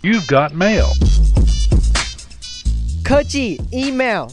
[0.00, 0.86] You've got mail.
[3.02, 4.28] 科技 email。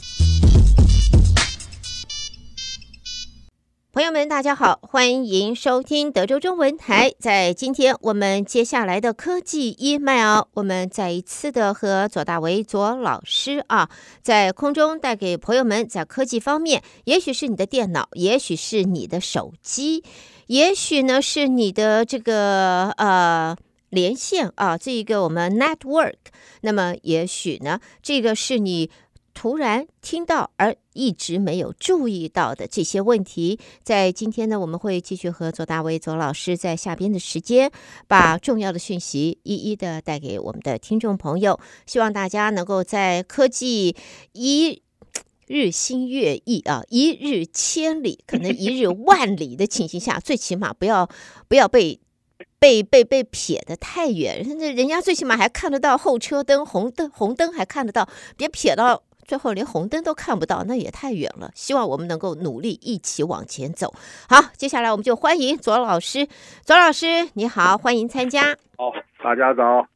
[3.91, 7.11] 朋友们，大家好，欢迎收听德州中文台。
[7.17, 13.89] 在今天我们接下来的科技 email，我们再一次的和左大为左老师啊，
[14.21, 20.03] 在空中带给朋友们在科技方面，也许是你的电脑，也许是你的手机，
[20.45, 23.57] 也许呢是你的这个呃
[23.95, 26.17] 连线啊，这一个我们 network，
[26.61, 28.91] 那么也许呢这个是你。
[29.37, 37.69] 突然听到而一直没有注意到的这些问题，在今天呢，我们会继续和左大为左老师在下边的时间，
[38.07, 41.59] 把重要的讯息一一的带给我们的听众朋友。
[41.85, 43.93] 希望大家能够在科技
[44.31, 44.81] 一
[45.47, 51.09] 日新月异啊，一日千里，可能一日万里的情形下，最起码不要
[51.49, 51.99] 不要被
[52.59, 54.43] 被被被撇的太远。
[54.43, 59.03] 人家最起码还看得到后车灯、红灯、红灯还看得到，别撇到。
[59.27, 61.49] 最后连红灯都看不到，那也太远了。
[61.55, 63.91] 希望我们能够努力一起往前走。
[64.29, 66.27] 好，接下来我们就欢迎左老师。
[66.61, 68.55] 左老师，你好，欢迎参加。
[68.77, 69.87] 好，大家早。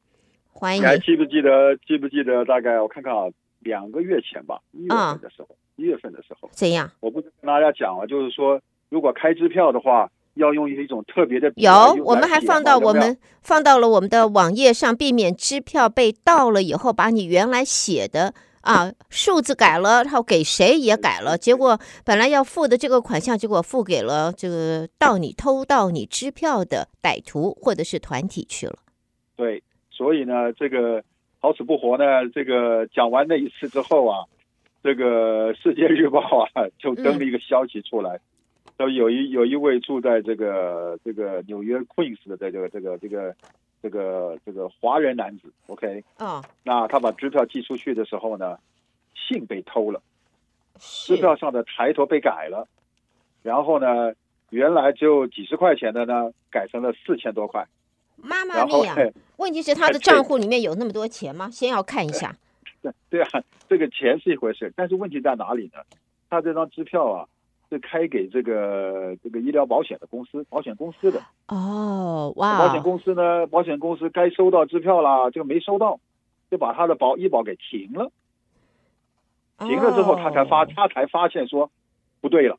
[0.52, 0.82] 欢迎。
[0.82, 1.78] 你还记不记得？
[1.86, 2.44] 记不记得？
[2.44, 3.30] 大概我看看啊，
[3.60, 6.50] 两个月前吧，一月份的时候，嗯、一月份的时候。
[6.52, 6.90] 怎样？
[7.00, 11.62] 我不跟大家讲了，就是说，如果开支票的话，要用一种特别的笔。
[11.62, 11.72] 有，
[12.04, 18.34] 我们还放到我们放到了我们的网页上，避免支票被盗了以后，把你原来写的。
[18.62, 28.76] 啊，数字改了，然后给谁也改了，结果本来要付的这个款项，结果付给了这个盗你偷盗你支票的歹徒或者是团体去了。
[29.38, 31.02] 对，所以呢，这个
[31.40, 32.04] 好死不活呢，
[32.36, 34.26] 这个讲完那一次之后啊，
[34.84, 38.20] 这个《世界日报》啊就登了一个消息出来，说、
[38.88, 43.36] 嗯、有一有一位住在这个这个纽约 Queens 的这个这个这个。
[43.82, 46.46] 这个这个华人男子，OK，啊，oh.
[46.64, 48.58] 那他把支票寄出去的时候呢，
[49.16, 50.02] 信被偷了，
[50.78, 52.68] 支票上的抬头被改了，
[53.42, 54.14] 然后呢，
[54.50, 57.66] 原来只有几十块钱的呢，改成了四千多块。
[58.18, 58.96] 妈妈咪呀！
[59.38, 61.50] 问题是他的账户里面有那么多钱吗？
[61.50, 62.36] 先要看一下。
[62.82, 65.80] 对对啊，这个钱是一回事，但是问题在哪里呢？
[66.30, 67.26] 他这张支票啊。
[67.70, 72.58] 是开给这个这个医疗保险的公司，保险公司的哦，哇！
[72.58, 76.00] 保险公司呢，保险公司该收到支票啦，这个没收到，
[76.50, 78.12] 就把他的保医保给停了。
[79.60, 81.70] 停了之后，他才发，他才发现说
[82.22, 82.58] 不对了，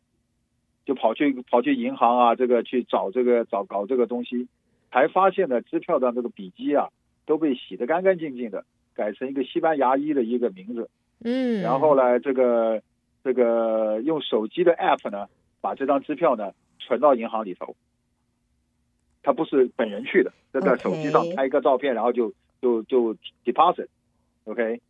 [0.87, 4.47] 就跑去跑去银行啊，这个去找这个找搞这个东西，
[4.93, 6.89] 才发现呢，支票的这个笔迹啊
[7.27, 10.89] 都被洗得干干净净的，改成一个西班牙裔的一个名字。
[11.25, 12.81] 嗯，然后呢，这个。
[13.23, 15.29] 这个用手机的 app 呢，
[15.61, 17.77] 把这张支票呢存到银行里头。
[19.23, 22.33] 他不是本人去的，就在手机上拍一个照片，然后就
[22.63, 23.15] 就就
[23.45, 24.81] deposit，OK。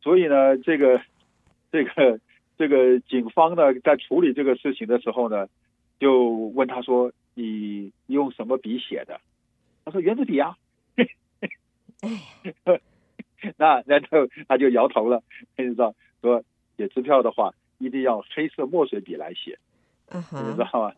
[0.00, 1.00] 所以呢，这个
[1.70, 2.18] 这个
[2.58, 5.46] 这个警方呢在处理这个事情的时候呢，
[6.00, 9.20] 就问他说：“你用什么笔写的？”
[9.86, 10.56] 他说：“圆珠笔啊。
[13.56, 15.22] ”那然后他就摇头了，
[15.56, 16.42] 你知道，说
[16.76, 17.54] 写支票的话。
[17.78, 19.58] 一定要黑色墨水笔来写
[20.10, 20.18] ，uh.
[20.42, 20.92] 你知道吗？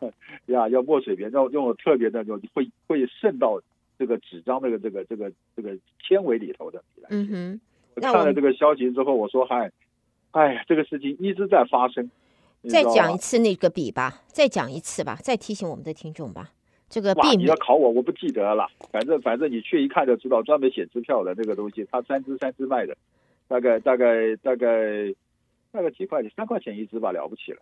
[0.45, 3.61] 呀，要墨水笔，要用特别的，就会会渗到
[3.97, 7.15] 这个纸张那个这个这个这个纤维里头的笔来写。
[7.15, 7.59] 嗯哼、uh，huh.
[7.95, 9.71] 我看了这个消息之后，我说：“嗨，
[10.31, 12.09] 哎呀，这个事情一直在发生。”
[12.67, 16.51] 再讲一次那个笔吧，再讲一次吧，再提醒我们的听众吧。
[16.89, 18.67] 这个笔，你要考我，我不记得了。
[18.91, 22.97] 反正反正你去一看就知道，专门写支票的那个东西，它三支三支卖的，
[23.47, 25.13] 大概大概大概。
[25.71, 27.61] 大概几块钱，三块钱一支吧，了不起了。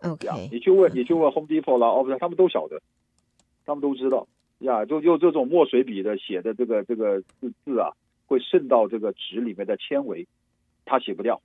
[0.00, 2.82] OK，你去问，你去问 Home Depot 啦，哦不是，他们都晓得，
[3.64, 4.26] 他们都知道
[4.58, 4.84] 呀。
[4.84, 7.90] 就用这种墨水笔的写的这个这个字字啊，
[8.26, 10.26] 会渗到这个纸里面的纤维，
[10.84, 11.40] 它洗不掉。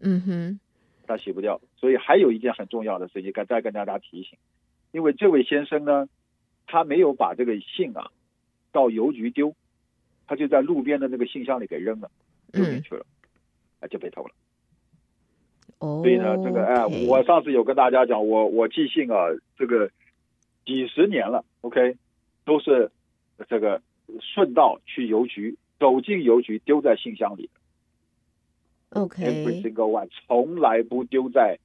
[0.00, 0.60] 嗯哼，
[1.06, 1.60] 它洗不掉。
[1.76, 4.38] 所以还有一件很重要的事情，该再跟大家提醒，
[4.90, 6.08] 因为这位先生呢，
[6.66, 8.10] 他没有把这个信啊
[8.72, 9.54] 到邮局丢，
[10.26, 12.10] 他就在路边的那个信箱里给扔了，
[12.52, 13.06] 丢进去了，
[13.80, 14.30] 啊、嗯、就被偷了。
[15.82, 19.26] 所以呢，这个哎，我上次有跟大家讲，我我寄信啊，
[19.58, 19.90] 这个
[20.64, 21.96] 几十年了，OK，
[22.44, 22.88] 都是
[23.48, 23.82] 这个
[24.20, 27.50] 顺道去邮局，走进邮局丢在信箱里
[28.90, 31.58] ，OK，Every single one，从来不丢在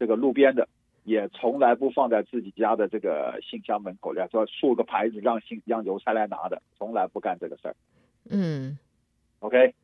[0.00, 0.68] 这个路边的，
[1.04, 7.76] 也从来不放在自己家的这个信箱门口，说竖个牌子让信让邮差来拿的，从来不干这个事儿。
[8.28, 8.76] 嗯
[9.38, 9.74] ，OK，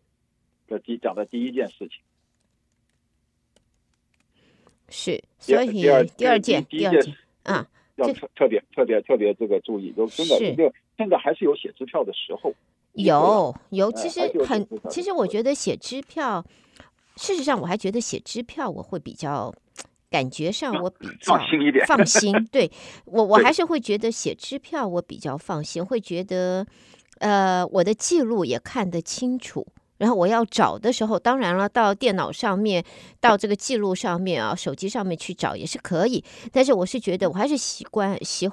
[0.66, 2.00] 这第讲的第一件事情。
[4.88, 7.66] 是，所以第二第二件第二件啊，
[7.96, 12.52] 要特特别特别特别这个注意，就真的这个现在还是有写支票的时候，
[12.92, 16.44] 有有，其实很，其实我觉得写支票，
[17.16, 19.52] 事实上我还觉得写支票我会比较。
[20.08, 22.32] 感觉上我比较放心一点，放心。
[22.52, 22.70] 对
[23.06, 26.64] 我，我还是会觉得写支票我比较放心，会觉得，
[27.18, 29.66] 呃，我的记录也看得清楚。
[29.98, 32.84] 然后我要找的时候，当然了，到电脑上面，
[33.20, 36.24] 到这个记录上面啊，手机上面去找也是可以。
[36.52, 38.50] 但是我是觉得，我还是习惯习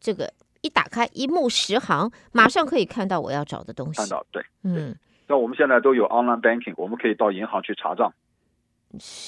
[0.00, 0.32] 这个
[0.62, 3.98] 一打开一目十行，马上可以看到我要找的东西。
[3.98, 4.96] 看到对，嗯。
[5.28, 8.12] 那我们现在都有 online banking，我们可以到银行去查账。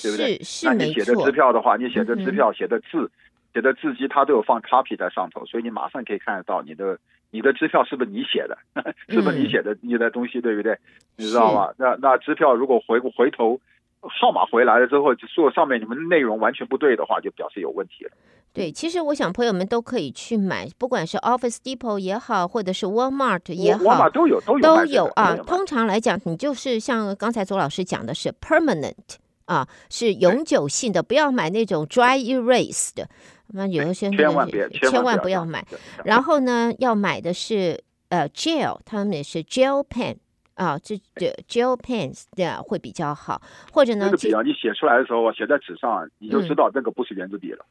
[0.03, 0.41] 对不对？
[0.63, 3.11] 那你写的支票的话，你写的支票写的字，
[3.53, 6.97] 写的字迹，它都有放 copy 在上头，所以你马上可以看得到你的
[7.31, 8.59] 你的支票是不是你写的，
[9.09, 10.79] 是不是你写的你的东西，对不对？
[11.17, 11.75] 你知道吧？
[11.77, 13.61] 那那支票如果回回头
[14.01, 18.11] 号码回来了之后，就说上面你们内容完全不对的话，就表示有问题了。
[18.53, 25.37] 对，其实我想朋友们都可以去买，不管是 Office Depot 也好，或者是 Walmart 也好，Walmart 都有都有都有啊。
[25.37, 29.19] 通常来讲，你就是像刚才左老师讲的是 permanent。
[29.49, 33.09] 啊，是永久性的，不要买那种 dry erase 的。
[33.49, 35.65] 那有一些千万别，千万不要买。
[36.05, 40.17] 然后呢，要买的是呃 gel，他们也是 gel pen
[40.55, 43.41] 啊，这这 gel pens 的会比较好。
[43.73, 47.65] 或者呢，这个笔啊，你写出来的时候写在纸上，你就知道这个不是圆珠笔了。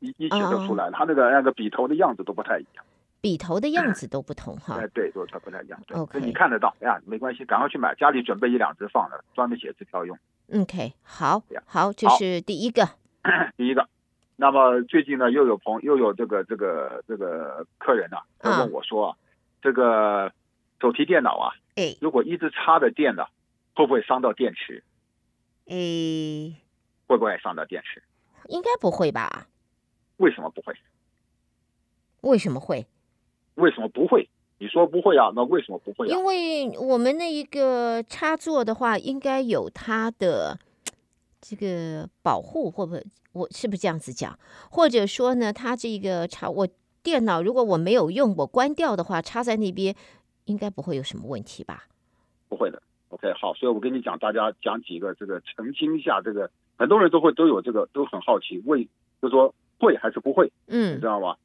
[0.00, 2.84] 一一写就出来了，它那个那个笔头的样子都不太一样。
[3.22, 4.78] 笔头的样 子都不同哈。
[4.78, 5.80] 哎，对，都它不太一样。
[5.92, 10.16] OK，你看得到呀，没关系，赶快去买，家里准备一两支放着，专门写支票用。
[10.52, 12.86] OK，好，好，这是第一个，
[13.56, 13.88] 第一个。
[14.36, 19.16] 那么最近呢，又有朋又有这个这个这个客人啊，他问我说，啊，
[19.62, 20.30] 这个
[20.78, 23.24] 手提电脑啊，哎，如果一直插着电呢，
[23.74, 24.84] 会不会伤到电池？
[25.66, 26.54] 哎，
[27.06, 28.02] 会不会伤到电池？
[28.48, 29.48] 应该不会吧？
[30.18, 30.74] 为什么不会？
[32.20, 32.86] 为什么会？
[33.54, 34.28] 为什么不会？
[34.58, 35.32] 你说不会啊？
[35.34, 36.10] 那为什么不会啊？
[36.10, 40.58] 因为我们那一个插座的话，应该有它的
[41.40, 43.02] 这个保护，会不会？
[43.36, 44.38] 我是不是这样子讲？
[44.70, 46.66] 或者说呢，它这个插我
[47.02, 49.94] 电脑，如果我没有用，我关掉的话，插在那边
[50.46, 51.84] 应该不会有什么问题吧？
[52.48, 52.82] 不会的。
[53.10, 58.88] OK，好，所以我跟你讲，大家讲几个这个澄清一下，这个很多人都会都有这个都很好奇，为
[59.20, 60.50] 就说会还是不会？
[60.66, 61.36] 嗯，你知道吗？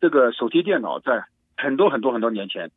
[0.00, 1.26] 这个手提电脑在。
[1.58, 2.70] 很多很多很多年前，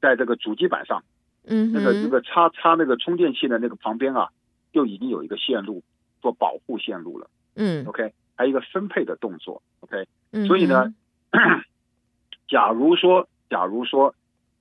[0.00, 1.02] 在这个主机板上，
[1.42, 4.28] 嗯，那个那个插插那个充电器的那个旁边啊，
[4.72, 5.82] 就已经有一个线路
[6.26, 10.92] 做保护线路了，嗯，OK，还有一个分配的动作，OK，嗯，所以呢，
[12.50, 14.16] 假如说假如说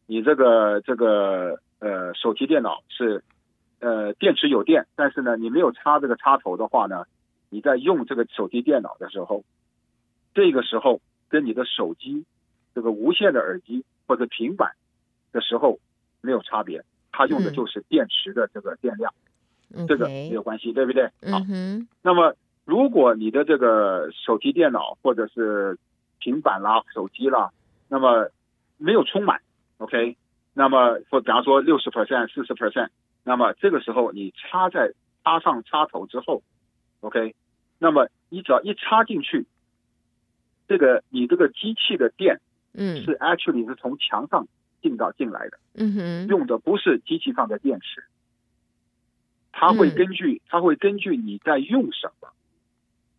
[0.05, 3.23] 你这个这个呃手提电脑是
[3.79, 7.05] 呃电池有电，但是呢你没有插这个插头的话呢，
[7.49, 9.43] 你在用这个手提电脑的时候，
[10.35, 12.25] 这个时候跟你的手机。
[12.75, 14.73] 这个无线的耳机或者平板
[15.31, 15.79] 的时候
[16.19, 19.24] 没有差别，它用的就是电池的这个电量，嗯、
[19.87, 21.05] 这个没有关系，对不对？
[21.31, 22.35] 好，嗯、那么
[22.65, 25.77] 如果你的这个手提电脑或者是
[26.19, 27.51] 平板啦、手机啦，
[27.89, 28.29] 那么
[28.77, 29.41] 没有充满
[29.77, 30.17] ，OK，
[30.53, 32.89] 那么或比方说六十 percent、四十 percent，
[33.23, 36.43] 那么这个时候你插在插上插头之后
[37.01, 37.35] ，OK，
[37.79, 39.45] 那么你只要一插进去，
[40.67, 42.39] 这个你这个机器的电。
[42.77, 44.49] 嗯，是 actually 是从墙上
[44.81, 48.03] 进到进来的，嗯哼，用的不是机器上的电池，
[49.57, 52.27] 它会根据它会根据你在用什么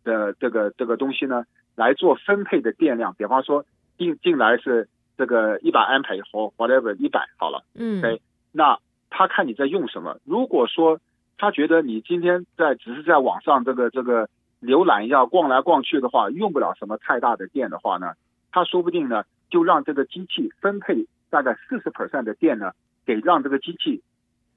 [0.03, 3.65] 的这个这个东西呢来做分配的电量，比方说
[3.97, 8.77] 进进来是这个一百安培或 whatever 一百好了，嗯，OK，那
[9.09, 10.99] 他看你在用什么，如果说
[11.39, 14.29] 他觉得你今天在只是在网上这个这个
[14.61, 18.13] 浏览一下逛来逛去的话，用不了什么太大的电的话呢，
[18.51, 19.23] 他说不定呢。
[19.49, 22.73] 就让这个机器分配大概四十 percent 的电呢，
[23.05, 24.03] 给让这个机器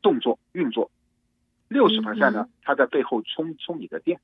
[0.03, 0.91] 动作运作，
[1.71, 4.21] 六十 percent 呢，它在背后充充你的电。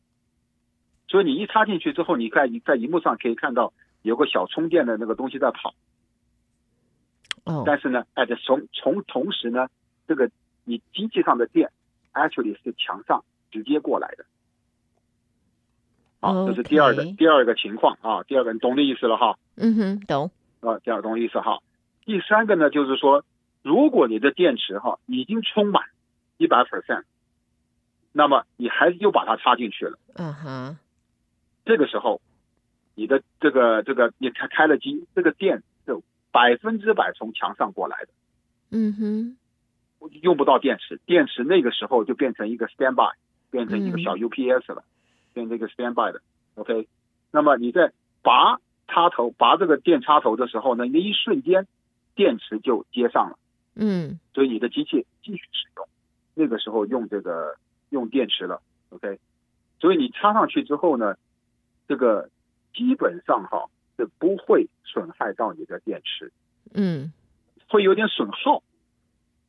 [1.06, 3.72] 所以你一插进去之后，你看你在荧幕上可以看到
[4.02, 5.72] 有个小充电的那个东西在跑。
[7.44, 7.62] 哦。
[7.64, 9.68] 但是呢，哎，从从同时呢，
[10.08, 10.28] 这个
[10.64, 11.70] 你机器上的电
[12.12, 14.26] actually 是墙上直接过来的。
[16.18, 19.38] 好，这是第二个第二个情况啊，第二个你懂的意思了哈。
[19.54, 20.32] 嗯哼，懂。
[20.60, 21.60] 啊，第二懂意思哈。
[22.04, 23.24] 第三个呢，就是说，
[23.62, 25.84] 如果你的电池哈已经充满
[26.36, 27.04] 一百 percent，
[28.16, 29.98] 那么你还是又把它插进去了。
[30.14, 30.78] 嗯哼。
[31.64, 32.20] 这个时候，
[32.94, 35.96] 你的这个这个你开开了机，这个电是
[36.32, 38.08] 百分之百从墙上过来的。
[38.70, 39.36] 嗯哼。
[40.22, 43.12] 用不到电池，电池那个时候就变成一个 standby，
[43.50, 44.84] 变成一个小 UPS 了，
[45.34, 46.22] 变成一个 standby 的。
[46.54, 46.88] OK。
[47.30, 47.92] 那么你在
[48.22, 48.58] 拔。
[48.88, 51.66] 插头拔这个电插头的时候呢，那一瞬间
[52.14, 53.38] 电池就接上了，
[53.74, 55.88] 嗯，所以你的机器继续使用，
[56.34, 57.56] 那个时候用这个
[57.90, 59.18] 用电池了，OK，
[59.80, 61.16] 所以你插上去之后呢，
[61.88, 62.30] 这个
[62.74, 66.32] 基本上哈是不会损害到你的电池，
[66.74, 67.12] 嗯，
[67.68, 68.62] 会有点损耗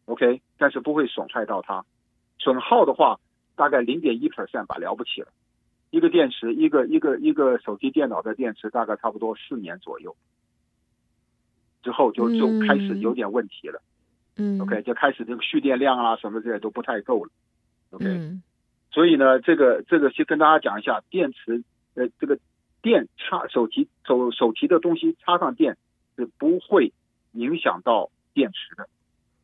[0.06, 1.86] ，OK，但是不会损害到它，
[2.40, 3.20] 损耗的话
[3.56, 5.28] 大概零点一 percent 吧，了不起了，
[5.90, 10.16] 一个电池，一个一个一个手机电脑的电池大概差不多四年左右，
[11.84, 13.82] 之后就就开始有点问题了。
[14.40, 17.32] 嗯，OK，就开始这个蓄电量啊什么这些都不太够了
[17.92, 18.42] ，OK，、嗯、
[18.92, 21.64] 所以呢，这个这个先跟大家讲一下，电池
[21.96, 22.40] 呃这个
[22.82, 25.78] 电插手提手手提的东西插上电
[26.16, 26.94] 是不会
[27.34, 28.88] 影响到电池的，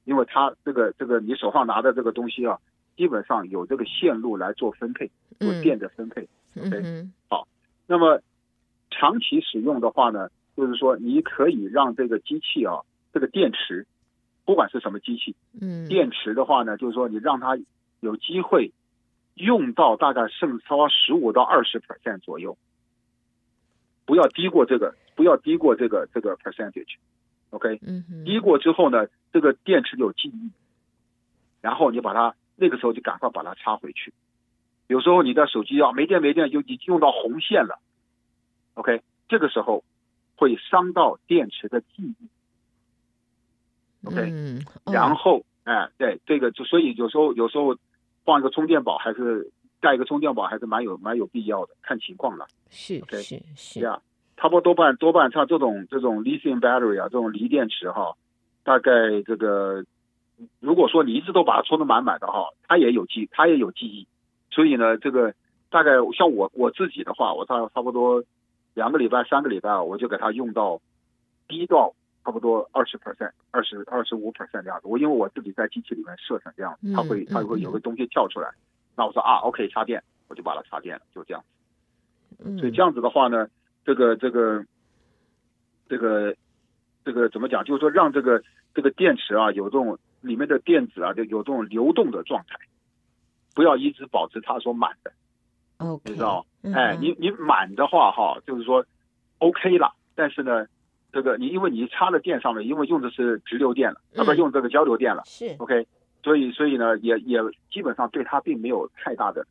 [0.06, 2.60] 因为它这个这个你手上拿的这个东西啊，
[2.96, 5.10] 基本上有这个线路来做分配，
[5.40, 7.48] 做电的分配、嗯、，OK，、嗯、好，
[7.88, 8.22] 那么
[8.92, 12.82] 长期使用的话呢，就是说你可以让这个机器啊，
[13.14, 13.86] 这个电池。
[14.46, 17.58] 不管是什么机器，嗯，电池的话呢，就是说你让它
[18.04, 18.72] 有机会
[19.34, 22.58] 用到大概剩超十五到二十 percent 左右，
[24.06, 30.52] 不要低过这个，不要低过这个这个 percentage，OK，嗯，低过之后呢，这个电池有记忆，
[31.62, 34.14] 然后你把它那个时候就赶快把它插回去。
[34.88, 37.80] 有时候你的手机要没电没电，就已经用到红线了
[38.74, 39.86] ，OK，这个时候
[40.36, 42.16] 会伤到电池的记忆。
[44.06, 47.78] OK，、嗯哦、然后哎，对这个就所以有时候有时候
[48.26, 49.52] 放一个充电宝还是
[49.82, 52.48] 带一个充电宝还是蛮有蛮有必要的，看情况了。
[52.70, 54.02] 是 OK，是是，呀，
[54.38, 58.16] 差不多多半多半像这种这种 lithium battery 啊，这种锂电池哈，
[58.64, 58.92] 大概
[59.26, 59.84] 这个
[60.60, 64.08] 如果说你一直都把它充的满满的哈，它也有记它也有记忆，
[64.52, 65.34] 所以呢，这个
[65.70, 68.24] 大概像我我自己的话，我大概差不多
[68.74, 70.80] 两个礼拜三个礼拜我就给它用到
[71.48, 71.94] 低到。
[72.24, 74.88] 差不多二十 percent，二十二十五 percent 这样子。
[74.88, 81.44] 我因为我自己在机器里面设成这样子，它会它会有个东西跳出来，嗯、那我说啊，OK，插电，我就把它插电了，就这样。
[82.40, 83.50] 嗯，所以这样子的话呢，
[83.84, 84.66] 这个这个
[85.90, 86.34] 这个
[87.04, 87.66] 这个怎么讲？
[87.66, 88.42] 就是说让这个
[88.74, 92.56] 这个电池啊有这种里面的电子啊就有这种流动的状态，
[93.54, 95.12] 不要一直保持它说满的。
[95.80, 96.46] OK，你知道？
[96.62, 98.86] 嗯、哎，你你满的话哈，就是说
[99.40, 100.66] OK 了，但是呢。
[101.14, 105.86] 这个你因为你插了电上面，因为用的是直流电了，啊不是用这个交流电了，是 OK，
[106.24, 107.40] 所以所以呢也也
[107.72, 109.46] 基本上对它并没有太大的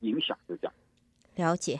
[0.00, 0.72] 影响，就这样。
[1.36, 1.78] 了解，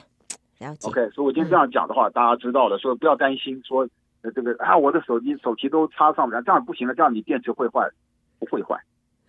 [0.59, 0.87] 了解。
[0.87, 3.89] OK，所以我今天这样讲的话，嗯、大家知道了，说不要担心说
[4.21, 7.89] 呃这个啊我的手机手机都插上面，这样不行了，这样你电池会坏，
[8.37, 8.79] 不会坏。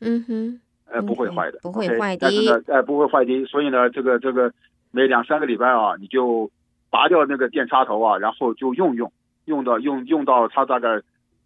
[0.00, 0.60] 嗯哼，
[0.90, 2.18] 呃不会坏的，不会坏的。
[2.20, 4.52] 但是呢，哎不会坏的，所以呢这个这个
[4.90, 6.50] 每两三个礼拜啊，你就
[6.90, 9.10] 拔掉那个电插头啊，然后就用用。
[9.46, 10.88] 用到用用到它大概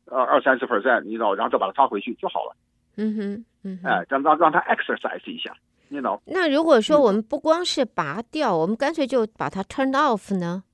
[0.06, 2.56] 呃二三十 percent，你知道，然后再把它插回去就好了。
[2.96, 5.54] 嗯哼，嗯哼，哎，让让让它 exercise 一下，
[5.88, 6.20] 你知道。
[6.26, 10.64] 那如果说我们不光是拔掉，嗯、我们干脆就把它 turn off 呢？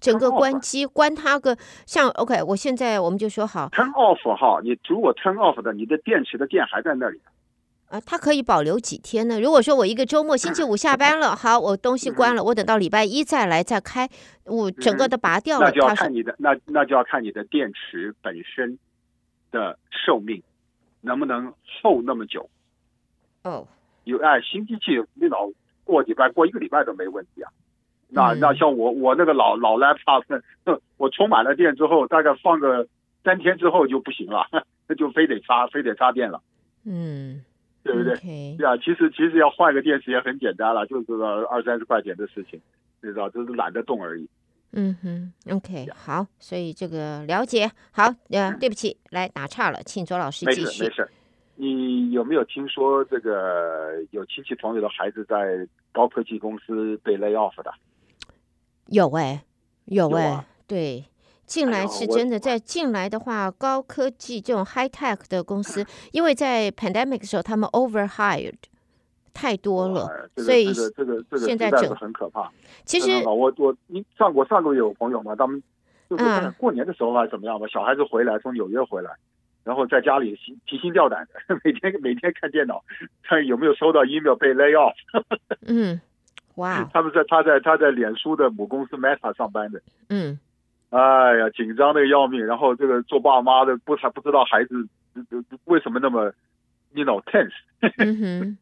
[0.00, 7.20] 整个关机，关它个像 OK，我现在我们就说好 turn off 哈，你如果 turn off 的，你的电池的电还在那里。
[7.88, 9.40] 啊，它可以保留几天呢？
[9.40, 14.06] 如果说我一个周末星期五下班了，好，我东西关了，我等到礼拜一再来再开，
[14.44, 15.66] 我整个的拔掉了。
[15.66, 18.78] 那就要看你的，那那就要看你的电池本身
[19.50, 20.42] 的寿命
[21.00, 22.50] 能不能厚那么久。
[23.44, 23.66] 哦，
[24.04, 25.48] 有哎，新机器你老
[25.84, 27.50] 过礼拜过一个礼拜都没问题啊。
[28.10, 30.24] 那那像我我那个老老 laptop，
[30.98, 32.86] 我充满了电之后，大概放个
[33.24, 34.46] 三天之后就不行了，
[34.86, 36.42] 那就非得插非得插电了。
[36.84, 37.42] 嗯。
[37.82, 38.16] 对不对？
[38.56, 42.60] 对.啊，其实其实要换个电池也很简单了，就是个二三十块钱的事情，
[43.02, 44.28] 你知道，就是懒得动而已。
[44.72, 48.04] 嗯哼，OK，好，所以这个了解好。
[48.28, 50.66] 呃，对不起，来打岔了，请左老师继续。
[50.66, 51.08] 没事没事。
[51.56, 57.72] 你有没有听说这个有亲戚朋友的孩子在高科技公司被 lay off 的？
[58.88, 59.42] 有哎，
[59.86, 61.04] 有哎，有啊、对。
[61.48, 68.54] 进来是真的，在进来的话，高科技这种 high tech 的公司，因为在 pandemic 的时候，他们 overhired
[69.32, 72.52] 太多了，所以这个这个这个现在整很可怕。
[72.84, 75.62] 其实我我你上我上个月有朋友嘛，他们
[76.10, 76.24] 就是
[76.58, 79.10] 过年的时候还是怎么样吧，小孩子回来从纽约回来，
[79.64, 82.84] 然后在家里提心吊胆的， 每天每天看电脑，
[83.22, 84.92] 看有没有收到 email 被 lay off。
[85.66, 85.98] 嗯，
[86.56, 89.80] 哇，他们在他在他在脸书的母公司 Meta 上班的。
[90.10, 90.38] 嗯。
[90.90, 94.88] 哎呀，紧张的要命，然后这个做爸妈的不还不知道孩子
[95.64, 96.32] 为什么那么
[96.92, 97.52] ，you know tense，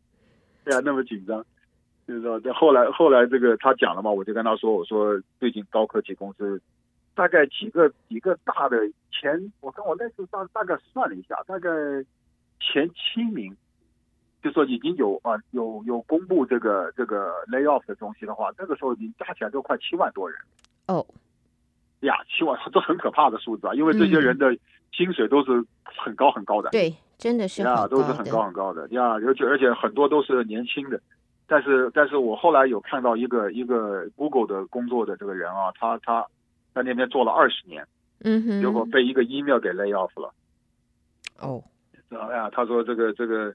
[0.64, 1.44] 对啊，那么紧张，
[2.08, 6.60] 就是说，这后来后来这个他讲了嘛，我就跟他说，我说最近高科技公司
[7.14, 8.76] 大概几个几个大的
[9.12, 11.70] 前，我跟我那时候大大概算了一下，大概
[12.58, 13.56] 前七名，
[14.42, 20.36] 就说已经有啊有有公布这个这个 lay off 的东西的话，那个时候已经加起来都快七万多人。
[20.88, 21.06] 哦，
[22.00, 24.56] 呀，七万这很可怕的数字啊，因为这些人的
[24.92, 26.70] 薪水都是很高很高的。
[26.70, 31.00] 嗯、对，真的是呀，都是很高很高的呀，而且而且很多都是年轻的。
[31.48, 36.26] 但是，但是我后来有看到一个一个 Google 的工作的这个人啊，他他
[36.74, 37.86] 在那边做了二十年，
[38.24, 40.34] 嗯哼，结果被一个 email 给 lay off 了。
[41.38, 41.62] 哦，
[42.10, 43.54] 哎呀，他说这个这个，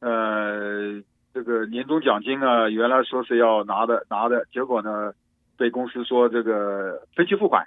[0.00, 1.00] 呃，
[1.32, 5.14] 这个年终奖金啊，原来说是要拿的拿的，结果呢，
[5.56, 7.64] 被公司说这个分期付款。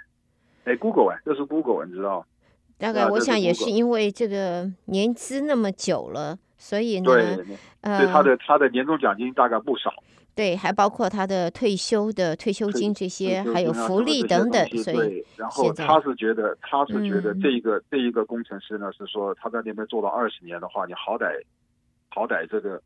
[0.66, 2.26] 哎，Google 哎，这是 Google，你知道？
[2.78, 6.38] 大概我想也是因为这个年资那么久了。
[6.60, 7.46] 所以呢，对，
[7.82, 9.94] 呃，他的他的年终奖金大概不少，
[10.34, 14.68] 对，还包括他的退休的退休金这些，还有福利等等。
[14.78, 21.30] 所以，然后他是觉得，他是觉得这一个这一个工程师呢，是说他在那边做了二十年的话，你好歹
[22.10, 22.82] 好歹这个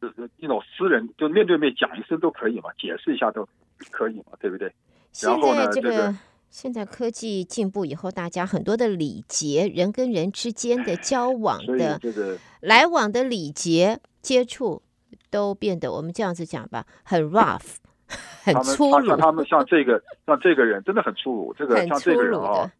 [0.00, 3.48] 就是那种私人就面对面讲一声都可以嘛，解释一下都
[3.90, 4.72] 可以嘛，对不对？
[5.22, 6.14] 然后呢，这个。
[6.50, 14.82] 现在科技进步以后，大家很多的礼节，人跟人之间的交往的、这个、来往的礼节接触，
[15.30, 17.76] 都变得我们这样子讲吧，很 rough，
[18.44, 19.06] 很粗鲁。
[19.06, 22.70] 像他们像这个像这个人真的很粗鲁，这个像这个人啊，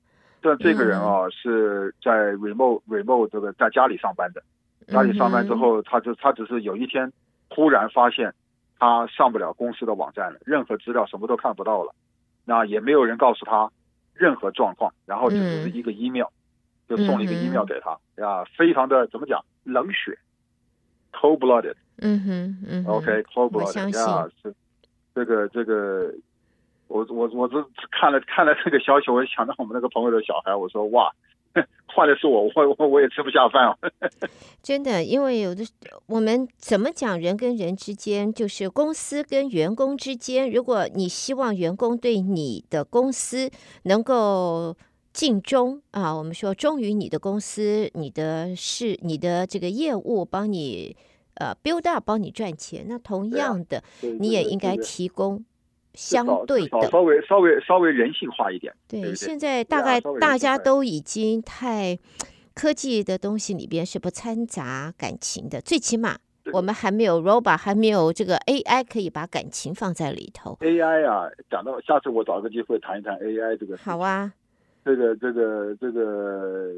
[0.42, 4.42] 像这个人啊是在 remote remote 这个在家里上班的，
[4.88, 7.10] 家里上班之后，他就他只是有一天
[7.48, 8.34] 忽然发现
[8.82, 11.94] 他上不了公司的网站了，任何资料什么都看不到了。
[12.44, 13.70] 那也没有人告诉他
[14.12, 16.26] 任何状况，然后就只是一个 email，、
[16.88, 20.18] 嗯、就送了一个 email 给他，呀、嗯，非常的怎么讲，冷血
[21.12, 24.52] ，cold blooded，嗯哼，嗯，OK，cold blooded，呀，是
[25.14, 26.12] 这个这个，
[26.88, 31.12] 我我我这看了看了这个消息，我想到我们那个朋友的小孩，我说哇。
[31.94, 33.76] 换的是我，我我我也吃不下饭哦。
[34.62, 35.62] 真的，因为有的
[36.06, 43.50] 我们怎么讲，人跟人之间，就是公司跟员工之间，如果你希望员工对你的公司
[43.82, 44.74] 能够
[45.12, 50.96] 尽忠啊，我们说忠于你的公司，你的事，你的这个业务，帮你
[51.34, 53.84] 呃 build up，帮你赚钱，那同样的，
[54.18, 55.44] 你也应该提供。
[55.94, 58.72] 相对的，稍微稍微稍微人性化一点。
[58.88, 61.98] 对，对对，现在大概大家都已经太
[62.54, 66.16] 科技的东西里边是不掺杂感情的，最起码
[66.52, 70.56] 我们还没有 robot，还没有这个 AI 可以把感情放在里头。
[70.60, 73.76] AI 啊，讲到下次我找个机会谈一谈 AI 这个。
[73.76, 74.32] 好啊，
[74.84, 76.72] 这个这个这个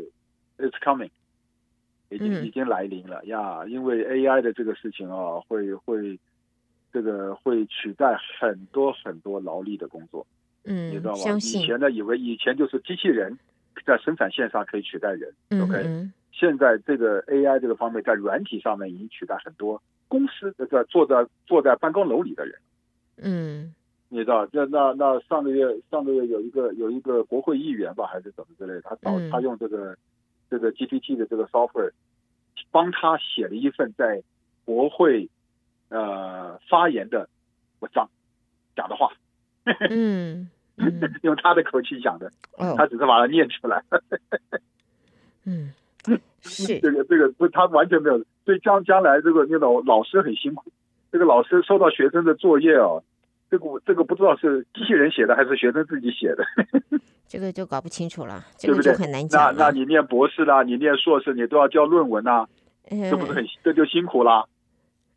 [0.58, 1.10] ，It's coming，
[2.10, 6.18] 已经、嗯、已经来临了呀，因为 AI 的这个事情啊，会会。
[6.94, 10.24] 这个会取代很多很多劳力的工作，
[10.62, 11.36] 嗯，你知道吗？
[11.38, 13.36] 以前呢，以为以前就是机器人
[13.84, 16.08] 在生产线上可以取代人，嗯，OK。
[16.30, 22.54] 现在这个 AI 这个方面在软体上面已经取代很多公司这个坐在坐在办公楼里的人，
[23.16, 23.74] 嗯，
[24.08, 24.48] 你知道？
[24.52, 29.96] 那那那上个月上个月有一个有一个国会议员吧，还是怎么之类的，他找他用这个、嗯、
[30.48, 31.90] 这个 GPT 的这个 software
[32.70, 34.22] 帮他写了一份在
[34.64, 35.28] 国会。
[35.88, 37.28] 呃，发言的
[37.80, 38.08] 文章
[38.74, 39.12] 讲的话，
[39.90, 40.48] 嗯，
[41.22, 43.82] 用他的口气讲的，哦，他只是把它念出来，
[45.44, 45.72] 嗯，
[46.42, 46.80] 是。
[46.80, 50.72] 这个这个不，他完全没有，所以将将来这个那种老师很辛苦，
[51.12, 53.02] 这个老师收到学生的作业哦，
[53.50, 56.44] 这个这个不知道是机器人写的还是学生自己写的，
[57.28, 59.54] 这个就搞不清楚了，这个就很难讲。
[59.54, 62.46] 那那你念博士啦，你念硕士，你都要交论文呐，
[62.90, 64.44] 这不是很这就辛苦啦。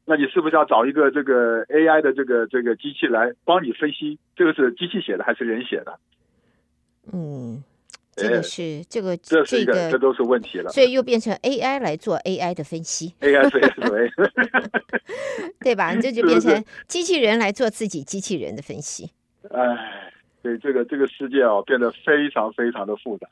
[0.09, 5.99] 那你是不是要找一个这个 AI 的这个这个机器来帮你分析，这个是机器写的还是人写的？
[7.11, 7.61] 嗯，
[8.15, 10.69] 这个是、哎、这个这是一个、这个、这都是问题了。
[10.71, 13.13] 所以又变成 AI 来做 AI 的分析。
[13.19, 14.11] AI 对对，
[15.59, 15.93] 对吧？
[15.95, 19.11] 这 就变成机器人来做自己机器人的分析。
[19.51, 23.27] 哎，对这个这个世界啊，变得非常非常的复杂，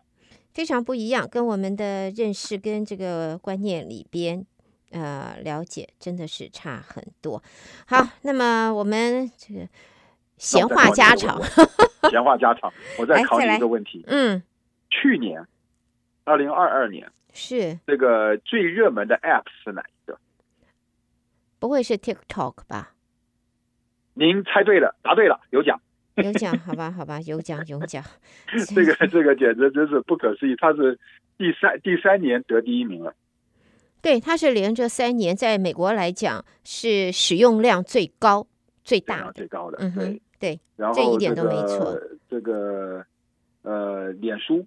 [0.54, 4.46] 非常不一样，跟我们的认识跟这个观念里边。
[4.92, 7.42] 呃，了解真的是差很多。
[7.88, 9.68] 好，那么我们这个
[10.38, 11.42] 闲话家常，
[12.10, 14.04] 闲话家常，我再考你一个问题。
[14.08, 14.42] 嗯，
[14.90, 15.46] 去年
[16.24, 20.18] 二零二二年是这个最热门的 App 是哪一个？
[21.60, 22.94] 不会是 TikTok 吧？
[24.14, 25.82] 您猜对了，答对了，有奖，
[26.16, 28.04] 有奖，好吧，好吧，有奖，有奖。
[28.74, 30.98] 这个 这个简直真是不可思议，他是
[31.38, 33.14] 第三第三年得第一名了。
[34.06, 38.46] 对，它是连着三年，在美国来讲是使用量最高、
[38.84, 39.80] 最大的、最高的。
[39.80, 42.00] 嗯哼，对，然后、这一点都没错。
[42.30, 43.04] 这个
[43.64, 44.64] 呃，脸书，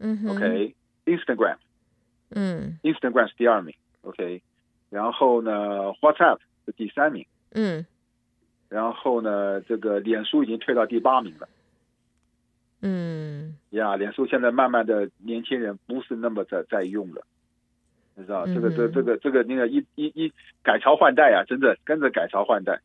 [0.00, 1.58] 嗯哼，OK，Instagram，
[2.30, 4.42] 嗯，Instagram 是第二名，OK，
[4.90, 5.52] 然后呢
[6.00, 7.86] ，WhatsApp 是第三名，嗯
[8.68, 11.48] 然后呢，这个脸书已经退到第八名了。
[12.80, 17.24] 嗯呀，脸书现在慢慢的年轻人不是那么在在用了，
[18.14, 22.80] 你知道，这个这这个这个那个一一一改朝换代啊，真的跟着改朝换代，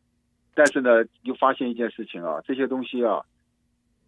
[0.55, 3.25] 但是呢，又发现一件事情啊，这些东西啊，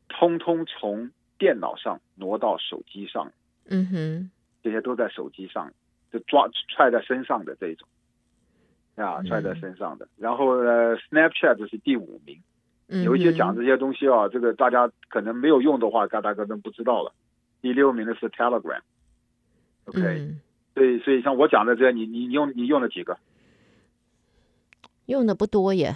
[0.08, 3.32] 通通从电脑上挪到手机上，
[3.68, 4.32] 嗯哼，
[4.64, 5.72] 这些都在手机上，
[6.12, 7.88] 就抓揣在身上的这种，
[8.96, 12.42] 啊，揣在身上的，然后呢，Snapchat 是第五名。
[13.04, 17.14] 有一些讲这些东西啊，这个大家可能没有用的话，大家可能不知道了。
[17.62, 20.18] 第六名的是 Telegram，OK，、okay?
[20.18, 20.42] 嗯、
[20.74, 23.18] 所以所以像我讲的这些，你你用你用了几个？
[25.06, 25.96] 用的不多耶，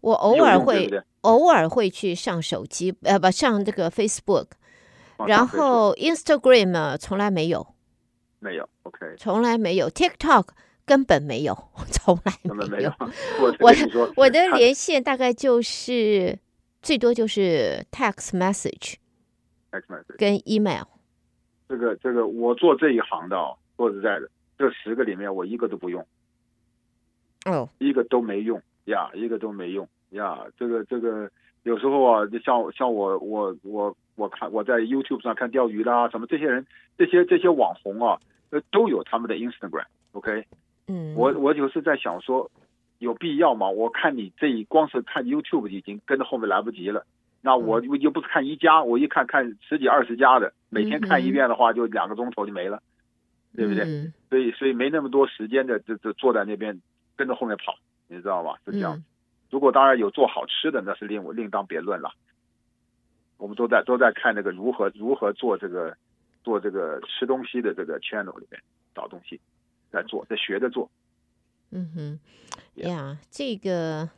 [0.00, 4.48] 我偶尔会对对偶尔会去上手机，呃，不上这个 Facebook，
[5.26, 7.74] 然后 Instagram 从来没有，
[8.40, 10.48] 没有，OK，从来没有 TikTok。
[10.84, 11.56] 根本没有，
[11.92, 12.32] 从来
[12.68, 12.92] 没有。
[13.40, 16.36] 我我我的连线大概就是
[16.82, 18.96] 最多就是 text message，
[20.18, 20.82] 跟 email。
[21.68, 23.36] 这个这个，我做这一行的，
[23.76, 26.04] 说实在的，这十个里面我一个都不用。
[27.44, 30.38] 哦，一个都没用呀，一个都没用呀。
[30.56, 31.30] 这个这个，
[31.64, 36.64] 有时候啊，就像像我我我我看我在 YouTube 上看钓鱼啦，什么这些人，
[36.96, 38.20] 这些这些网红啊，
[38.70, 40.44] 都有他们的 Instagram，OK。
[40.86, 42.50] 嗯，我我就是在想说，
[42.98, 43.68] 有必要吗？
[43.68, 47.04] 我看你这一光是看 YouTube 已经跟着后面来不及了。
[47.40, 52.82] 那我又不是看一家，我一看看十几二十家的，每天看一遍的话，就两个钟头就没了，嗯、
[53.54, 54.12] 对不对？
[54.30, 56.80] 所以所以没那么多时间的，就就坐在那边
[57.16, 57.76] 跟着后面跑，
[58.08, 58.56] 你知道吧？
[58.64, 58.96] 是这样。
[58.96, 59.04] 嗯、
[59.50, 62.12] 如果当然有做好吃的，那是另另当别论了。
[63.36, 65.96] 我们都在都在看那个如何如何做这个
[66.44, 68.60] 做这个吃东西的这个 channel 里面
[68.94, 69.40] 找东西。
[69.90, 70.90] 在做，在学着做。
[71.70, 72.20] 嗯哼，
[72.76, 74.08] 呀，这个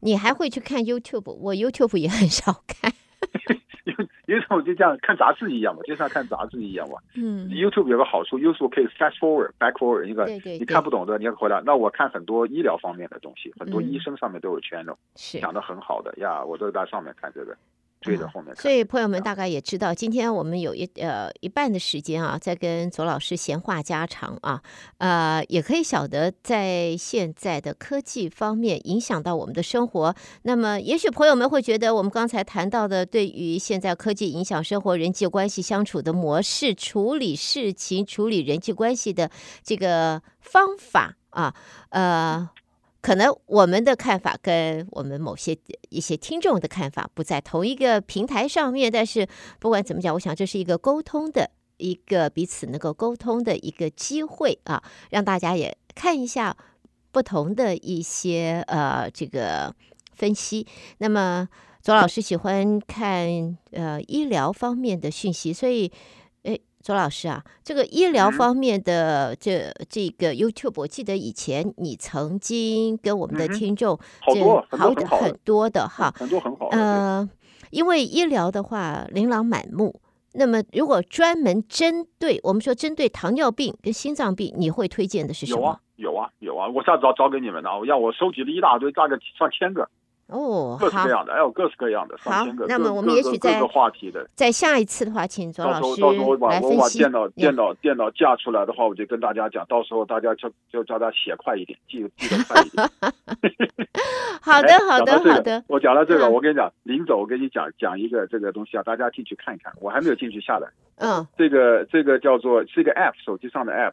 [0.00, 1.32] 你还会去看 YouTube？
[1.32, 2.92] 我 YouTube 也很少看。
[4.28, 6.98] 因为因为我就这样看杂志一样嘛，就像看杂志一样嘛。
[7.16, 11.62] 嗯，YouTube 有个好处，YouTube 可以 fast forward、back forward，一个对对对，你看不懂的，你要回来。
[11.64, 17.56] 那我看很多医疗方面的东西，很多医生上面都有 channel，是讲的很好的呀，我都在上面看这个。
[18.00, 18.54] 对的，后面。
[18.56, 24.62] 所以朋友们大概也知道，今天我们有一呃一半的时间啊，在跟左老师闲话家常啊，
[24.98, 30.14] 呃，也可以晓得在现在的科技方面影响到我们的生活。
[30.42, 39.30] 那么，也许朋友们会觉得，我们刚才谈到的，对于现在科技影响生活、人际关系相处的模式、处理事情、处理人际关系的
[39.64, 41.54] 这个方法啊，
[41.90, 42.48] 呃。
[43.08, 45.56] 可能我们的看法跟我们某些
[45.88, 49.26] 一些听众的看法不在同一个平台上面，但是
[49.58, 56.54] 不管怎么讲，我想这是一个沟通的一个彼此能够沟通的一个机会啊，让大家也看一下
[57.10, 59.74] 不同的一些呃这个
[60.12, 60.66] 分析。
[60.98, 61.48] 那么
[61.80, 65.90] 左老师喜欢看呃医疗方面的讯息，所以。
[66.88, 76.68] 左老师啊，这个医疗方面的这、嗯、这个 YouTube，我记得以前你曾经跟我们的听众、嗯、好多好很很多的哈，很多很好。
[76.68, 77.28] 呃，
[77.72, 80.00] 因为医疗的话琳琅满目，
[80.32, 85.60] 那么如果专门针对我们说针对糖尿病跟心脏病，你会推荐的是什么？
[85.60, 89.86] 有啊有啊有啊，我下次找找给你们的，啊要我收集了一大堆，大概上千个。
[90.28, 96.60] 哦，各式各样的，还有各式各样的，好，那么我们也许在话题的，在下一次的话，请左老师到时候我把。
[96.60, 102.90] 我把电脑电脑电脑架出来的话，我就跟大家讲，到时候大家就就叫他写快一点，记记得快一点。
[104.42, 105.64] 好的，好的，好的。
[105.66, 110.66] 我讲到这个，我跟你讲，临走我跟你讲讲一个这个东西啊，大家进去看一看，我还没有进去下载。
[110.96, 113.92] 嗯，这个这个叫做是一个 app，手机上的 app，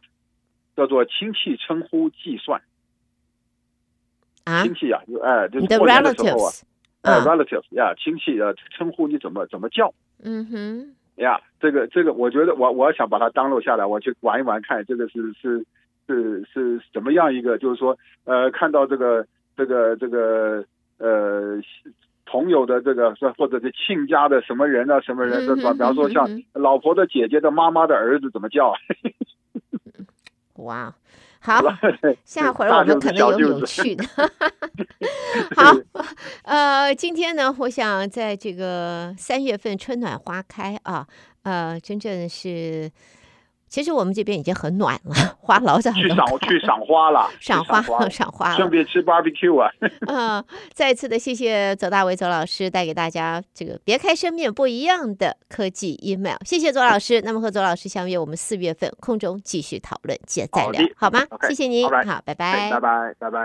[0.76, 2.60] 叫做亲戚称呼计算。
[4.46, 6.50] 啊，亲戚啊，哎，就是过年的时候啊。
[7.02, 9.94] Uh, relatives 呀，亲戚呃，称呼你怎么怎么叫？
[10.24, 15.64] 嗯哼，呀，这个这个，我觉得我我想把它 download 下来，我去玩一玩，看这个是是
[16.08, 19.24] 是是怎么样一个，就是说呃，看到这个
[19.56, 20.64] 这个这个
[20.98, 21.60] 呃
[22.24, 28.74] 朋友的这个或者是亲家的什么人啊什么人，比方说像老婆的姐姐的妈妈的儿子怎么叫？
[30.58, 30.92] 哇。
[31.46, 31.62] 好，
[32.26, 34.04] 下回我们可能有有趣的。
[35.54, 35.72] 好，
[36.42, 41.06] 呃，今天呢，我想在这个三月份春暖花开啊，
[41.44, 42.90] 呃，真正是
[43.68, 49.70] 其实我们这边已经很暖了， 花老早去赏去赏花了， 赏花赏花， 顺便吃 barbecue 啊。
[50.08, 57.20] 嗯，再次的谢谢左大为左老师带给大家这个别开生面不一样的科技 email，谢谢左老师。
[57.22, 63.38] 那么和左老师相约，我们四月份空中继续讨论，接着再聊，好，好吗谢谢您，好，拜拜，拜拜，拜拜。